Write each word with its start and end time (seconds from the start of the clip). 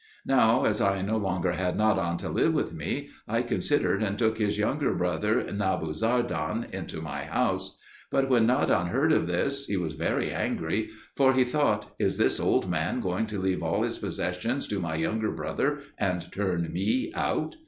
Now 0.25 0.63
as 0.63 0.81
I 0.81 1.03
no 1.03 1.17
longer 1.17 1.51
had 1.51 1.77
Nadan 1.77 2.17
to 2.17 2.29
live 2.29 2.55
with 2.55 2.73
me, 2.73 3.11
I 3.27 3.43
considered, 3.43 4.01
and 4.01 4.17
took 4.17 4.39
his 4.39 4.57
younger 4.57 4.95
brother 4.95 5.43
Nabu 5.53 5.93
zardan 5.93 6.67
into 6.73 7.01
my 7.03 7.25
house. 7.25 7.77
But 8.09 8.27
when 8.27 8.47
Nadan 8.47 8.87
heard 8.87 9.11
of 9.11 9.27
this, 9.27 9.67
he 9.67 9.77
was 9.77 9.93
very 9.93 10.31
angry, 10.31 10.89
for 11.15 11.33
he 11.33 11.43
thought, 11.43 11.93
"Is 11.99 12.17
this 12.17 12.39
old 12.39 12.67
man 12.67 12.99
going 12.99 13.27
to 13.27 13.37
leave 13.39 13.61
all 13.61 13.83
his 13.83 13.99
possessions 13.99 14.67
to 14.69 14.79
my 14.79 14.95
younger 14.95 15.29
brother, 15.29 15.81
and 15.99 16.31
turn 16.31 16.73
me 16.73 17.11
out?" 17.15 17.57